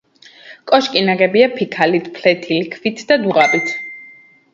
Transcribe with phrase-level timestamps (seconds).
[0.69, 3.71] კოშკი ნაგებია ფიქალით, ფლეთილი ქვით და დუღაბით.